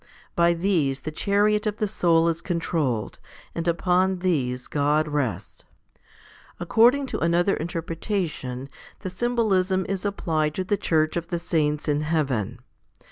By 0.35 0.55
these 0.55 1.01
the 1.01 1.11
chariot 1.11 1.67
of 1.67 1.77
the 1.77 1.87
soul 1.87 2.27
is 2.27 2.41
controlled, 2.41 3.19
and 3.53 3.67
upon 3.67 4.17
these 4.25 4.65
God 4.65 5.07
rests. 5.07 5.63
According 6.59 7.05
to 7.05 7.19
another 7.19 7.53
interpretation 7.53 8.67
the 9.01 9.11
symbol 9.11 9.53
ism 9.53 9.85
is 9.87 10.03
applied 10.03 10.55
to 10.55 10.63
the 10.63 10.75
church 10.75 11.17
of 11.17 11.27
the 11.27 11.37
saints 11.37 11.87
in 11.87 12.01
heaven. 12.01 12.57